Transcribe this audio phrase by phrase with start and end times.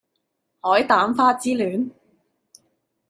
[0.61, 1.91] 海膽花之戀